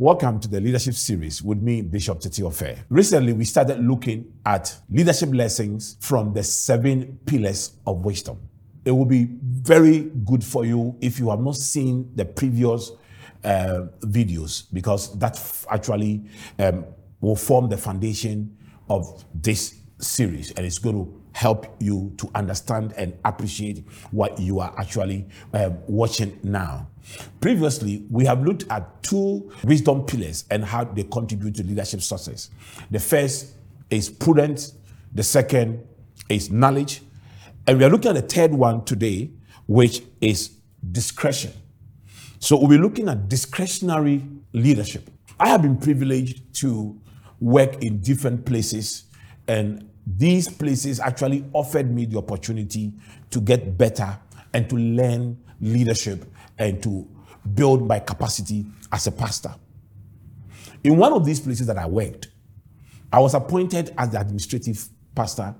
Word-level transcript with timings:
Welcome 0.00 0.40
to 0.40 0.48
the 0.48 0.62
leadership 0.62 0.94
series 0.94 1.42
with 1.42 1.60
me, 1.60 1.82
Bishop 1.82 2.20
Titi 2.20 2.40
Ofei. 2.40 2.78
Recently, 2.88 3.34
we 3.34 3.44
started 3.44 3.80
looking 3.86 4.32
at 4.46 4.74
leadership 4.88 5.28
lessons 5.34 5.98
from 6.00 6.32
the 6.32 6.42
seven 6.42 7.18
pillars 7.26 7.72
of 7.86 8.02
wisdom. 8.02 8.40
It 8.86 8.92
will 8.92 9.04
be 9.04 9.28
very 9.42 10.10
good 10.24 10.42
for 10.42 10.64
you 10.64 10.96
if 11.02 11.18
you 11.18 11.28
have 11.28 11.40
not 11.40 11.56
seen 11.56 12.10
the 12.14 12.24
previous 12.24 12.92
uh, 13.44 13.88
videos 14.00 14.72
because 14.72 15.18
that 15.18 15.36
f- 15.36 15.66
actually 15.70 16.24
um, 16.58 16.86
will 17.20 17.36
form 17.36 17.68
the 17.68 17.76
foundation 17.76 18.56
of 18.88 19.22
this 19.34 19.80
series 19.98 20.50
and 20.52 20.64
it's 20.64 20.78
going 20.78 20.96
to 20.96 21.19
help 21.32 21.76
you 21.80 22.12
to 22.18 22.30
understand 22.34 22.92
and 22.96 23.16
appreciate 23.24 23.84
what 24.10 24.38
you 24.38 24.60
are 24.60 24.74
actually 24.78 25.26
uh, 25.52 25.70
watching 25.86 26.38
now. 26.42 26.86
Previously, 27.40 28.04
we 28.10 28.24
have 28.24 28.44
looked 28.44 28.64
at 28.70 29.02
two 29.02 29.50
wisdom 29.64 30.04
pillars 30.04 30.44
and 30.50 30.64
how 30.64 30.84
they 30.84 31.04
contribute 31.04 31.54
to 31.56 31.62
leadership 31.64 32.02
success. 32.02 32.50
The 32.90 32.98
first 32.98 33.54
is 33.90 34.08
prudence, 34.08 34.74
the 35.14 35.22
second 35.22 35.86
is 36.28 36.50
knowledge, 36.50 37.02
and 37.66 37.78
we 37.78 37.84
are 37.84 37.90
looking 37.90 38.10
at 38.10 38.14
the 38.14 38.34
third 38.34 38.52
one 38.52 38.84
today, 38.84 39.30
which 39.66 40.02
is 40.20 40.50
discretion. 40.92 41.52
So 42.38 42.56
we'll 42.56 42.68
be 42.68 42.78
looking 42.78 43.08
at 43.08 43.28
discretionary 43.28 44.24
leadership. 44.52 45.10
I 45.38 45.48
have 45.48 45.62
been 45.62 45.76
privileged 45.76 46.54
to 46.60 46.98
work 47.40 47.82
in 47.82 48.00
different 48.00 48.44
places, 48.44 49.04
and 49.48 49.89
these 50.06 50.48
places 50.48 51.00
actually 51.00 51.44
offered 51.52 51.90
me 51.90 52.04
the 52.04 52.18
opportunity 52.18 52.92
to 53.30 53.40
get 53.40 53.76
better 53.76 54.18
and 54.52 54.68
to 54.68 54.76
learn 54.76 55.38
leadership 55.60 56.24
and 56.58 56.82
to 56.82 57.06
build 57.54 57.86
my 57.86 57.98
capacity 57.98 58.66
as 58.92 59.06
a 59.06 59.12
pastor. 59.12 59.54
In 60.82 60.96
one 60.96 61.12
of 61.12 61.24
these 61.24 61.40
places 61.40 61.66
that 61.66 61.78
I 61.78 61.86
worked, 61.86 62.28
I 63.12 63.20
was 63.20 63.34
appointed 63.34 63.94
as 63.98 64.10
the 64.10 64.20
administrative 64.20 64.88
pastor 65.14 65.54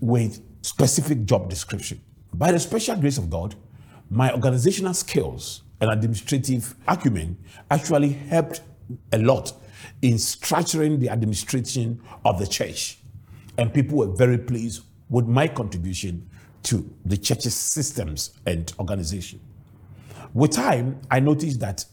with 0.00 0.40
specific 0.62 1.24
job 1.24 1.48
description. 1.48 2.00
By 2.34 2.52
the 2.52 2.58
special 2.58 2.96
grace 2.96 3.18
of 3.18 3.30
God, 3.30 3.54
my 4.10 4.32
organizational 4.32 4.94
skills 4.94 5.62
and 5.80 5.90
administrative 5.90 6.74
acumen 6.86 7.38
actually 7.70 8.10
helped 8.10 8.60
a 9.12 9.18
lot 9.18 9.52
in 10.02 10.14
structuring 10.14 11.00
the 11.00 11.08
administration 11.08 12.00
of 12.24 12.38
the 12.38 12.46
church. 12.46 12.98
And 13.58 13.72
people 13.72 13.98
were 13.98 14.14
very 14.14 14.38
pleased 14.38 14.82
with 15.08 15.26
my 15.26 15.48
contribution 15.48 16.28
to 16.64 16.88
the 17.04 17.16
church's 17.16 17.54
systems 17.54 18.32
and 18.44 18.72
organization. 18.78 19.40
With 20.34 20.52
time, 20.52 21.00
I 21.10 21.20
noticed 21.20 21.60
that 21.60 21.84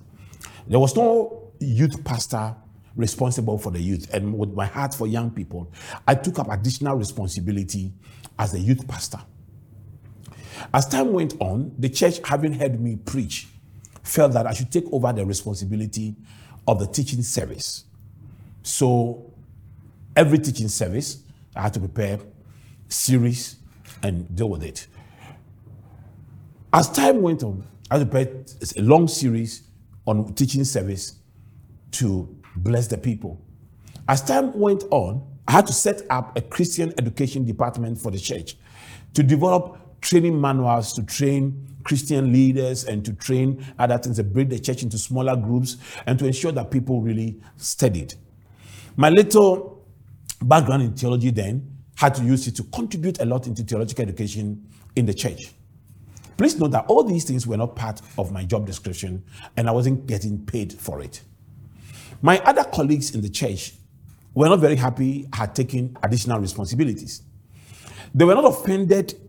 there 0.67 0.79
was 0.79 0.95
no 0.95 1.51
youth 1.59 2.03
pastor 2.03 2.55
responsible 2.95 3.57
for 3.57 3.71
the 3.71 3.79
youth. 3.79 4.13
And 4.13 4.37
with 4.37 4.53
my 4.53 4.65
heart 4.65 4.93
for 4.93 5.07
young 5.07 5.31
people, 5.31 5.71
I 6.07 6.15
took 6.15 6.39
up 6.39 6.51
additional 6.51 6.95
responsibility 6.95 7.91
as 8.37 8.53
a 8.53 8.59
youth 8.59 8.87
pastor. 8.87 9.19
As 10.73 10.87
time 10.87 11.13
went 11.13 11.35
on, 11.39 11.73
the 11.77 11.89
church, 11.89 12.19
having 12.23 12.53
heard 12.53 12.79
me 12.79 12.95
preach, 12.95 13.47
felt 14.03 14.33
that 14.33 14.45
I 14.47 14.53
should 14.53 14.71
take 14.71 14.85
over 14.91 15.11
the 15.13 15.25
responsibility 15.25 16.15
of 16.67 16.79
the 16.79 16.87
teaching 16.87 17.21
service. 17.21 17.85
So 18.61 19.31
every 20.15 20.39
teaching 20.39 20.67
service, 20.67 21.22
I 21.55 21.61
had 21.61 21.73
to 21.73 21.79
prepare 21.79 22.19
series 22.87 23.57
and 24.01 24.35
deal 24.35 24.49
with 24.49 24.63
it. 24.63 24.87
As 26.71 26.89
time 26.89 27.21
went 27.21 27.43
on, 27.43 27.67
I 27.91 27.97
prepared 27.97 28.51
a 28.77 28.81
long 28.81 29.07
series 29.07 29.63
on 30.05 30.33
teaching 30.33 30.63
service 30.63 31.19
to 31.91 32.35
bless 32.55 32.87
the 32.87 32.97
people. 32.97 33.39
As 34.07 34.21
time 34.21 34.57
went 34.59 34.83
on, 34.89 35.25
I 35.47 35.51
had 35.53 35.67
to 35.67 35.73
set 35.73 36.01
up 36.09 36.37
a 36.37 36.41
Christian 36.41 36.93
education 36.97 37.45
department 37.45 37.99
for 37.99 38.11
the 38.11 38.19
church 38.19 38.57
to 39.13 39.23
develop 39.23 40.01
training 40.01 40.39
manuals 40.39 40.93
to 40.93 41.03
train 41.03 41.67
Christian 41.83 42.31
leaders 42.31 42.85
and 42.85 43.03
to 43.05 43.13
train 43.13 43.65
other 43.77 43.97
things 43.97 44.17
to 44.17 44.23
break 44.23 44.49
the 44.49 44.59
church 44.59 44.83
into 44.83 44.97
smaller 44.97 45.35
groups 45.35 45.77
and 46.05 46.17
to 46.19 46.25
ensure 46.25 46.51
that 46.51 46.71
people 46.71 47.01
really 47.01 47.41
studied. 47.57 48.13
My 48.95 49.09
little 49.09 49.72
background 50.43 50.83
in 50.83 50.93
theology 50.93 51.31
then 51.31 51.69
had 51.95 52.15
to 52.15 52.23
use 52.23 52.47
it 52.47 52.55
to 52.55 52.63
contribute 52.63 53.19
a 53.21 53.25
lot 53.25 53.47
into 53.47 53.63
theological 53.63 54.03
education 54.03 54.67
in 54.95 55.05
the 55.05 55.13
church. 55.13 55.53
Please 56.37 56.59
note 56.59 56.71
that 56.71 56.85
all 56.87 57.03
these 57.03 57.23
things 57.23 57.45
were 57.45 57.57
not 57.57 57.75
part 57.75 58.01
of 58.17 58.31
my 58.31 58.43
job 58.43 58.65
description 58.65 59.23
and 59.55 59.67
I 59.67 59.71
wasn't 59.71 60.07
getting 60.07 60.43
paid 60.45 60.73
for 60.73 61.01
it. 61.01 61.21
My 62.21 62.39
other 62.39 62.63
colleagues 62.63 63.13
in 63.13 63.21
the 63.21 63.29
church 63.29 63.73
were 64.33 64.49
not 64.49 64.59
very 64.59 64.75
happy 64.75 65.27
I 65.31 65.37
had 65.37 65.55
taken 65.55 65.95
additional 66.01 66.39
responsibilities. 66.39 67.21
They 68.15 68.25
were 68.25 68.35
not 68.35 68.45
offended 68.45 69.19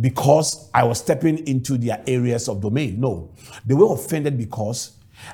because 0.00 0.70
I 0.74 0.84
was 0.84 0.98
stepping 0.98 1.46
into 1.46 1.78
their 1.78 2.02
areas 2.06 2.48
of 2.48 2.60
domain. 2.60 3.00
No, 3.00 3.34
they 3.64 3.74
were 3.74 3.92
offended 3.92 4.36
because 4.36 4.92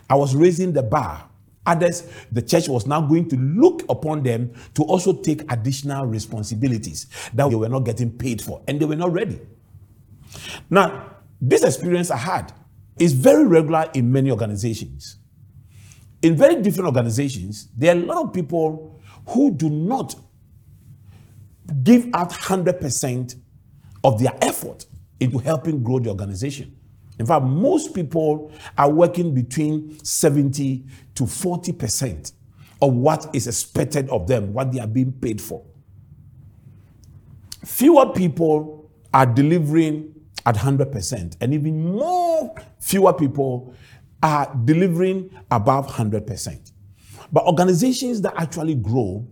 I 0.09 0.15
was 0.15 0.35
raising 0.35 0.73
the 0.73 0.83
bar. 0.83 1.29
Others, 1.65 2.11
the 2.33 2.43
church 2.43 2.69
was 2.69 2.87
now 2.87 3.01
going 3.01 3.29
to 3.29 3.37
look 3.37 3.85
upon 3.89 4.23
them 4.23 4.53
to 4.75 4.83
also 4.83 5.13
take 5.13 5.51
additional 5.53 6.07
responsibilities 6.07 7.07
that 7.35 7.49
they 7.49 7.55
were 7.55 7.69
not 7.69 7.81
getting 7.81 8.11
paid 8.11 8.43
for, 8.43 8.63
and 8.67 8.81
they 8.81 8.85
were 8.85 8.97
not 8.97 9.13
ready. 9.13 9.41
Now, 10.69 11.17
this 11.41 11.63
experience 11.63 12.11
I 12.11 12.17
had 12.17 12.53
is 12.99 13.13
very 13.13 13.47
regular 13.47 13.89
in 13.95 14.11
many 14.11 14.31
organizations. 14.31 15.19
In 16.23 16.37
very 16.37 16.61
different 16.63 16.87
organizations, 16.87 17.69
there 17.77 17.95
are 17.95 17.99
a 17.99 18.05
lot 18.05 18.25
of 18.25 18.33
people 18.33 19.01
who 19.29 19.53
do 19.53 19.69
not 19.69 20.15
give 21.83 22.09
out 22.15 22.31
100% 22.31 23.37
of 24.05 24.21
their 24.21 24.33
effort 24.43 24.87
into 25.21 25.39
helping 25.39 25.83
grow 25.83 25.99
the 26.01 26.11
organization. 26.11 26.77
In 27.23 27.27
fact, 27.27 27.45
most 27.45 27.95
people 27.95 28.51
are 28.77 28.91
working 28.91 29.33
between 29.33 29.97
70 30.05 30.85
to 31.15 31.23
40% 31.23 32.33
of 32.83 32.95
what 32.95 33.33
is 33.33 33.47
expected 33.47 34.11
of 34.11 34.27
them, 34.27 34.53
what 34.53 34.73
they 34.73 34.81
are 34.81 34.89
being 34.89 35.13
paid 35.13 35.41
for. 35.41 35.63
Fewer 37.65 38.13
people 38.13 38.91
are 39.15 39.25
delivering 39.25 40.13
at 40.45 40.57
100%, 40.57 41.37
and 41.41 41.55
even 41.55 41.93
more 41.93 42.57
fewer 42.81 43.13
people 43.13 43.73
are 44.21 44.53
delivering 44.65 45.31
above 45.53 45.87
100%. 45.87 46.73
But 47.31 47.45
organizations 47.45 48.21
that 48.23 48.35
actually 48.37 48.75
grow 48.75 49.25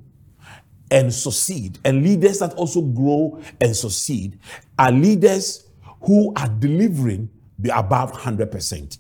and 0.93 1.13
succeed, 1.13 1.81
and 1.85 2.05
leaders 2.05 2.39
that 2.39 2.55
also 2.55 2.83
grow 2.83 3.43
and 3.61 3.75
succeed, 3.75 4.39
are 4.79 4.93
leaders 4.93 5.69
who 6.03 6.33
are 6.37 6.49
delivering 6.49 7.29
above 7.73 8.13
100%. 8.13 8.99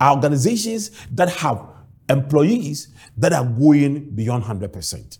Are 0.00 0.14
organizations 0.14 0.90
that 1.12 1.28
have 1.28 1.66
employees 2.08 2.88
that 3.16 3.32
are 3.32 3.44
going 3.44 4.10
beyond 4.10 4.44
100%. 4.44 5.18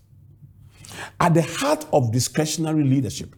At 1.19 1.33
the 1.33 1.41
heart 1.41 1.85
of 1.91 2.11
discretionary 2.11 2.83
leadership 2.83 3.35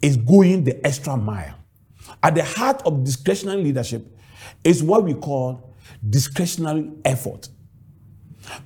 is 0.00 0.16
going 0.16 0.64
the 0.64 0.84
extra 0.86 1.16
mile. 1.16 1.54
At 2.22 2.34
the 2.34 2.44
heart 2.44 2.82
of 2.84 3.04
discretionary 3.04 3.62
leadership 3.62 4.04
is 4.64 4.82
what 4.82 5.04
we 5.04 5.14
call 5.14 5.74
discretionary 6.08 6.90
effort, 7.04 7.48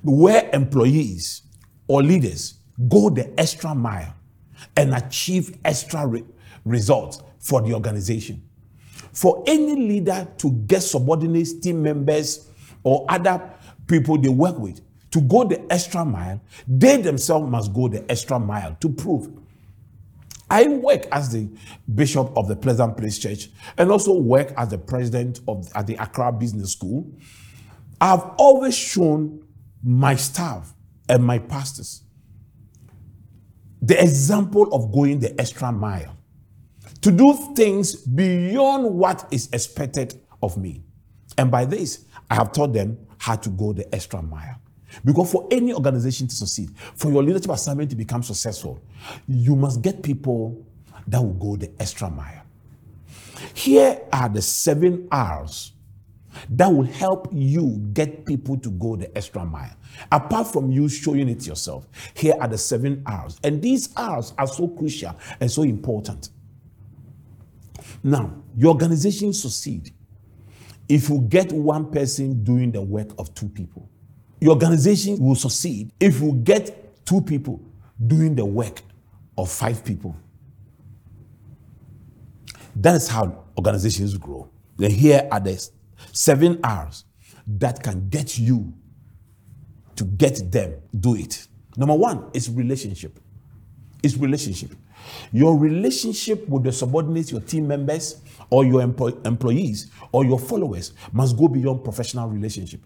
where 0.03 0.49
employees 0.53 1.43
or 1.87 2.01
leaders 2.01 2.55
go 2.89 3.09
the 3.09 3.39
extra 3.39 3.73
mile 3.73 4.13
and 4.75 4.93
achieve 4.93 5.57
extra 5.63 6.05
re- 6.05 6.23
results 6.65 7.21
for 7.39 7.61
the 7.61 7.73
organization. 7.73 8.46
For 9.13 9.43
any 9.47 9.75
leader 9.75 10.27
to 10.37 10.51
get 10.51 10.81
subordinates, 10.81 11.59
team 11.59 11.81
members, 11.81 12.47
or 12.83 13.05
other 13.09 13.53
people 13.87 14.17
they 14.17 14.29
work 14.29 14.57
with 14.57 14.81
to 15.11 15.21
go 15.21 15.43
the 15.43 15.71
extra 15.71 16.05
mile, 16.05 16.41
they 16.67 17.01
themselves 17.01 17.49
must 17.49 17.73
go 17.73 17.87
the 17.87 18.09
extra 18.11 18.39
mile 18.39 18.75
to 18.79 18.89
prove. 18.89 19.29
I 20.49 20.67
work 20.67 21.07
as 21.11 21.31
the 21.33 21.49
bishop 21.93 22.31
of 22.37 22.47
the 22.47 22.55
Pleasant 22.55 22.95
Place 22.95 23.19
Church 23.19 23.49
and 23.77 23.91
also 23.91 24.13
work 24.13 24.53
as 24.55 24.69
the 24.69 24.77
president 24.77 25.41
of 25.47 25.69
at 25.75 25.87
the 25.87 25.95
Accra 25.95 26.31
Business 26.31 26.71
School. 26.71 27.11
I've 27.99 28.23
always 28.37 28.75
shown 28.75 29.45
my 29.83 30.15
staff 30.15 30.73
and 31.09 31.23
my 31.23 31.39
pastors 31.39 32.03
the 33.81 34.01
example 34.01 34.73
of 34.73 34.91
going 34.91 35.19
the 35.19 35.39
extra 35.39 35.71
mile 35.71 36.16
to 37.01 37.11
do 37.11 37.33
things 37.55 37.95
beyond 37.95 38.85
what 38.85 39.27
is 39.31 39.49
expected 39.53 40.19
of 40.41 40.57
me. 40.57 40.83
And 41.37 41.51
by 41.51 41.65
this, 41.65 42.05
I 42.29 42.35
have 42.35 42.51
taught 42.51 42.73
them 42.73 42.97
how 43.17 43.35
to 43.35 43.49
go 43.49 43.73
the 43.73 43.93
extra 43.93 44.21
mile. 44.21 44.59
Because 45.03 45.31
for 45.31 45.47
any 45.51 45.73
organization 45.73 46.27
to 46.27 46.35
succeed, 46.35 46.71
for 46.95 47.11
your 47.11 47.23
leadership 47.23 47.51
assignment 47.51 47.89
to 47.89 47.95
become 47.95 48.23
successful, 48.23 48.81
you 49.27 49.55
must 49.55 49.81
get 49.81 50.01
people 50.01 50.65
that 51.07 51.21
will 51.21 51.33
go 51.33 51.55
the 51.55 51.71
extra 51.79 52.09
mile. 52.09 52.43
Here 53.53 54.01
are 54.11 54.29
the 54.29 54.41
seven 54.41 55.07
R's 55.11 55.73
that 56.49 56.67
will 56.67 56.83
help 56.83 57.29
you 57.31 57.77
get 57.93 58.25
people 58.25 58.57
to 58.57 58.69
go 58.71 58.95
the 58.95 59.15
extra 59.17 59.45
mile. 59.45 59.75
Apart 60.11 60.47
from 60.47 60.71
you 60.71 60.87
showing 60.87 61.29
it 61.29 61.45
yourself, 61.45 61.87
here 62.13 62.35
are 62.39 62.47
the 62.47 62.57
seven 62.57 63.03
R's. 63.05 63.39
And 63.43 63.61
these 63.61 63.89
R's 63.95 64.33
are 64.37 64.47
so 64.47 64.67
crucial 64.67 65.15
and 65.39 65.51
so 65.51 65.63
important. 65.63 66.29
Now, 68.07 68.41
your 68.55 68.71
organization 68.71 69.33
succeed 69.33 69.91
if 70.87 71.09
you 71.09 71.19
get 71.27 71.51
one 71.51 71.91
person 71.91 72.41
doing 72.41 72.71
the 72.71 72.81
work 72.81 73.09
of 73.19 73.35
two 73.35 73.49
people. 73.49 73.89
Your 74.39 74.53
organization 74.53 75.19
will 75.19 75.35
succeed 75.35 75.91
if 75.99 76.21
you 76.21 76.31
get 76.31 77.05
two 77.05 77.19
people 77.19 77.59
doing 78.07 78.33
the 78.33 78.45
work 78.45 78.81
of 79.37 79.51
five 79.51 79.83
people. 79.83 80.15
That 82.77 82.95
is 82.95 83.09
how 83.09 83.43
organizations 83.57 84.15
grow. 84.17 84.49
Then 84.77 84.91
here 84.91 85.27
are 85.29 85.41
the 85.41 85.69
seven 86.13 86.61
R's 86.63 87.03
that 87.45 87.83
can 87.83 88.07
get 88.07 88.39
you 88.39 88.73
to 89.97 90.05
get 90.05 90.49
them 90.49 90.75
do 90.97 91.17
it. 91.17 91.45
Number 91.75 91.95
one 91.95 92.29
is 92.33 92.49
relationship. 92.49 93.19
It's 94.01 94.15
relationship. 94.15 94.71
Your 95.31 95.57
relationship 95.57 96.47
with 96.47 96.63
the 96.63 96.71
subordinates, 96.71 97.31
your 97.31 97.41
team 97.41 97.67
members, 97.67 98.21
or 98.49 98.65
your 98.65 98.81
employees, 98.81 99.91
or 100.11 100.25
your 100.25 100.39
followers 100.39 100.93
must 101.11 101.37
go 101.37 101.47
beyond 101.47 101.83
professional 101.83 102.29
relationship. 102.29 102.81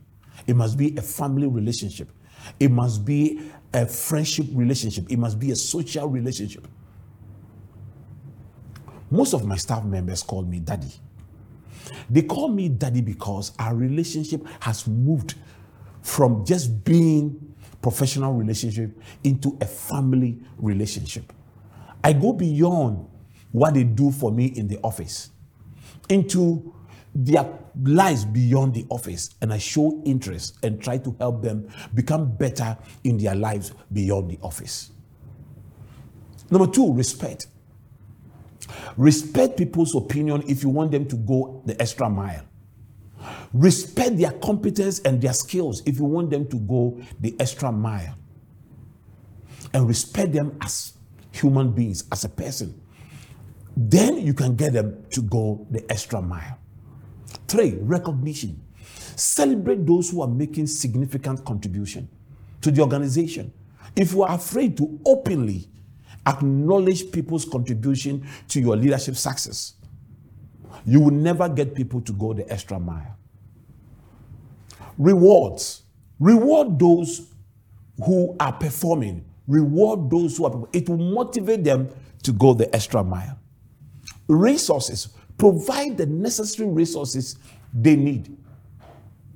It 0.47 0.55
must 0.55 0.77
be 0.77 0.95
a 0.97 1.01
family 1.01 1.47
relationship. 1.47 2.09
It 2.59 2.71
must 2.71 3.05
be 3.05 3.51
a 3.73 3.85
friendship 3.85 4.47
relationship. 4.53 5.11
It 5.11 5.17
must 5.17 5.39
be 5.39 5.51
a 5.51 5.55
social 5.55 6.07
relationship. 6.07 6.67
Most 9.09 9.33
of 9.33 9.45
my 9.45 9.57
staff 9.57 9.83
members 9.83 10.23
call 10.23 10.43
me 10.43 10.59
daddy. 10.59 10.91
They 12.09 12.23
call 12.23 12.49
me 12.49 12.69
daddy 12.69 13.01
because 13.01 13.51
our 13.59 13.75
relationship 13.75 14.45
has 14.61 14.87
moved 14.87 15.35
from 16.01 16.45
just 16.45 16.83
being 16.83 17.53
professional 17.81 18.33
relationship 18.33 18.97
into 19.23 19.57
a 19.61 19.65
family 19.65 20.39
relationship. 20.57 21.31
I 22.03 22.13
go 22.13 22.33
beyond 22.33 23.07
what 23.51 23.73
they 23.73 23.83
do 23.83 24.11
for 24.11 24.31
me 24.31 24.45
in 24.45 24.67
the 24.67 24.79
office 24.83 25.31
into 26.09 26.73
their 27.13 27.47
lives 27.83 28.25
beyond 28.25 28.73
the 28.73 28.85
office 28.89 29.31
and 29.41 29.51
I 29.53 29.57
show 29.57 30.01
interest 30.05 30.57
and 30.63 30.81
try 30.81 30.97
to 30.99 31.15
help 31.19 31.41
them 31.41 31.69
become 31.93 32.35
better 32.35 32.77
in 33.03 33.17
their 33.17 33.35
lives 33.35 33.73
beyond 33.91 34.31
the 34.31 34.39
office. 34.41 34.91
Number 36.49 36.67
two, 36.67 36.93
respect. 36.93 37.47
Respect 38.97 39.57
people's 39.57 39.95
opinion 39.95 40.43
if 40.47 40.63
you 40.63 40.69
want 40.69 40.91
them 40.91 41.07
to 41.07 41.15
go 41.15 41.61
the 41.65 41.79
extra 41.81 42.09
mile. 42.09 42.43
Respect 43.53 44.17
their 44.17 44.31
competence 44.31 44.99
and 44.99 45.21
their 45.21 45.33
skills 45.33 45.81
if 45.85 45.97
you 45.97 46.05
want 46.05 46.29
them 46.29 46.47
to 46.49 46.57
go 46.57 47.01
the 47.19 47.35
extra 47.39 47.71
mile. 47.71 48.15
And 49.73 49.87
respect 49.87 50.33
them 50.33 50.57
as 50.61 50.93
human 51.31 51.71
beings, 51.71 52.03
as 52.11 52.23
a 52.23 52.29
person. 52.29 52.79
Then 53.75 54.17
you 54.17 54.33
can 54.33 54.55
get 54.55 54.73
them 54.73 55.05
to 55.11 55.21
go 55.21 55.65
the 55.71 55.89
extra 55.89 56.21
mile. 56.21 56.59
Three, 57.47 57.77
recognition. 57.79 58.61
Celebrate 59.15 59.85
those 59.85 60.09
who 60.09 60.21
are 60.21 60.27
making 60.27 60.67
significant 60.67 61.45
contribution 61.45 62.09
to 62.61 62.71
the 62.71 62.81
organization. 62.81 63.53
If 63.95 64.13
you 64.13 64.23
are 64.23 64.35
afraid 64.35 64.77
to 64.77 64.99
openly 65.05 65.67
acknowledge 66.25 67.11
people's 67.11 67.45
contribution 67.45 68.27
to 68.49 68.59
your 68.59 68.75
leadership 68.75 69.15
success, 69.15 69.73
you 70.85 70.99
will 70.99 71.11
never 71.11 71.47
get 71.49 71.75
people 71.75 72.01
to 72.01 72.13
go 72.13 72.33
the 72.33 72.49
extra 72.51 72.79
mile. 72.79 73.17
Rewards. 74.97 75.83
Reward 76.19 76.77
those 76.77 77.33
who 78.03 78.35
are 78.39 78.53
performing. 78.53 79.25
Reward 79.51 80.09
those 80.09 80.37
who 80.37 80.45
are. 80.45 80.67
It 80.71 80.87
will 80.87 80.97
motivate 80.97 81.65
them 81.65 81.89
to 82.23 82.31
go 82.31 82.53
the 82.53 82.73
extra 82.73 83.03
mile. 83.03 83.37
Resources. 84.27 85.09
Provide 85.37 85.97
the 85.97 86.05
necessary 86.05 86.69
resources 86.69 87.37
they 87.73 87.97
need. 87.97 88.37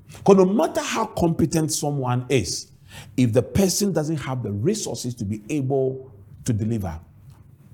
Because 0.07 0.37
no 0.37 0.45
matter 0.45 0.81
how 0.81 1.05
competent 1.07 1.73
someone 1.73 2.25
is, 2.29 2.71
if 3.17 3.33
the 3.33 3.41
person 3.41 3.91
doesn't 3.91 4.15
have 4.15 4.41
the 4.41 4.51
resources 4.51 5.13
to 5.15 5.25
be 5.25 5.41
able 5.49 6.09
to 6.45 6.53
deliver, 6.53 6.97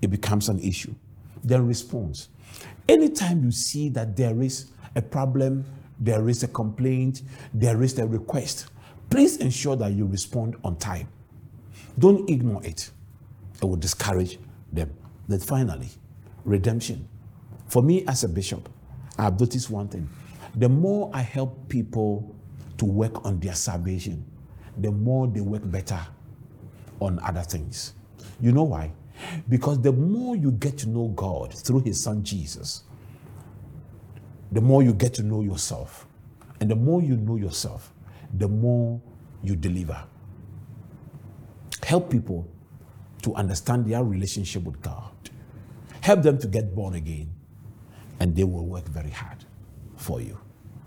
it 0.01 0.09
becomes 0.09 0.49
an 0.49 0.59
issue. 0.61 0.95
Then 1.43 1.67
response. 1.67 2.29
Anytime 2.89 3.43
you 3.43 3.51
see 3.51 3.89
that 3.89 4.17
there 4.17 4.41
is 4.41 4.71
a 4.95 5.01
problem, 5.01 5.63
there 5.99 6.27
is 6.27 6.41
a 6.41 6.47
complaint, 6.47 7.21
there 7.53 7.83
is 7.83 7.99
a 7.99 8.07
request, 8.07 8.71
please 9.11 9.37
ensure 9.37 9.75
that 9.75 9.91
you 9.91 10.07
respond 10.07 10.55
on 10.63 10.75
time. 10.77 11.07
Don't 11.97 12.29
ignore 12.29 12.63
it. 12.63 12.91
It 13.61 13.65
will 13.65 13.75
discourage 13.75 14.39
them. 14.71 14.93
Then 15.27 15.39
finally, 15.39 15.89
redemption. 16.45 17.07
For 17.67 17.81
me 17.81 18.05
as 18.07 18.23
a 18.23 18.29
bishop, 18.29 18.69
I've 19.17 19.39
noticed 19.39 19.69
one 19.69 19.87
thing. 19.87 20.09
The 20.55 20.69
more 20.69 21.09
I 21.13 21.21
help 21.21 21.69
people 21.69 22.35
to 22.77 22.85
work 22.85 23.25
on 23.25 23.39
their 23.39 23.53
salvation, 23.55 24.25
the 24.77 24.91
more 24.91 25.27
they 25.27 25.41
work 25.41 25.61
better 25.65 25.99
on 26.99 27.19
other 27.19 27.41
things. 27.41 27.93
You 28.39 28.51
know 28.51 28.63
why? 28.63 28.91
Because 29.47 29.81
the 29.81 29.91
more 29.91 30.35
you 30.35 30.51
get 30.51 30.77
to 30.79 30.89
know 30.89 31.09
God 31.09 31.53
through 31.53 31.81
His 31.81 32.01
Son 32.01 32.23
Jesus, 32.23 32.83
the 34.51 34.61
more 34.61 34.83
you 34.83 34.93
get 34.93 35.13
to 35.15 35.23
know 35.23 35.41
yourself. 35.41 36.07
And 36.59 36.69
the 36.69 36.75
more 36.75 37.01
you 37.01 37.17
know 37.17 37.37
yourself, 37.37 37.93
the 38.37 38.47
more 38.47 39.01
you 39.43 39.55
deliver. 39.55 40.03
Help 41.91 42.09
people 42.09 42.47
to 43.21 43.35
understand 43.35 43.85
their 43.85 44.01
relationship 44.01 44.63
with 44.63 44.81
God. 44.81 45.11
Help 45.99 46.21
them 46.21 46.37
to 46.37 46.47
get 46.47 46.73
born 46.73 46.93
again, 46.93 47.29
and 48.21 48.33
they 48.33 48.45
will 48.45 48.65
work 48.65 48.87
very 48.87 49.09
hard 49.09 49.43
for 49.97 50.21
you. 50.21 50.39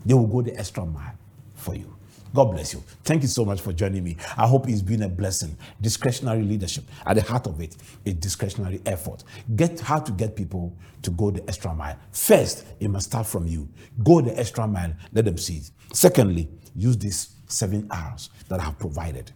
They 0.03 0.15
will 0.15 0.25
go 0.25 0.41
the 0.41 0.57
extra 0.57 0.83
mile 0.83 1.13
for 1.53 1.75
you. 1.75 1.95
God 2.33 2.45
bless 2.45 2.73
you. 2.73 2.83
Thank 3.03 3.21
you 3.21 3.27
so 3.27 3.45
much 3.45 3.61
for 3.61 3.71
joining 3.71 4.03
me. 4.03 4.17
I 4.35 4.47
hope 4.47 4.67
it's 4.67 4.81
been 4.81 5.03
a 5.03 5.07
blessing. 5.07 5.55
Discretionary 5.79 6.41
leadership, 6.41 6.85
at 7.05 7.17
the 7.17 7.21
heart 7.21 7.45
of 7.45 7.61
it, 7.61 7.75
is 8.03 8.15
discretionary 8.15 8.81
effort. 8.87 9.23
Get 9.55 9.79
how 9.81 9.99
to 9.99 10.11
get 10.11 10.35
people 10.35 10.75
to 11.03 11.11
go 11.11 11.29
the 11.29 11.47
extra 11.47 11.71
mile. 11.75 11.99
First, 12.13 12.65
it 12.79 12.87
must 12.89 13.09
start 13.09 13.27
from 13.27 13.45
you. 13.45 13.69
Go 14.03 14.21
the 14.21 14.35
extra 14.39 14.65
mile, 14.65 14.93
let 15.13 15.25
them 15.25 15.37
see 15.37 15.57
it. 15.57 15.69
Secondly, 15.93 16.49
use 16.75 16.97
these 16.97 17.35
seven 17.47 17.87
R's 17.91 18.31
that 18.49 18.59
I 18.59 18.63
have 18.63 18.79
provided. 18.79 19.31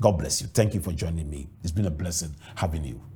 God 0.00 0.12
bless 0.18 0.40
you. 0.40 0.48
Thank 0.48 0.74
you 0.74 0.80
for 0.80 0.92
joining 0.92 1.28
me. 1.28 1.48
It's 1.62 1.72
been 1.72 1.86
a 1.86 1.90
blessing 1.90 2.34
having 2.56 2.84
you. 2.84 3.02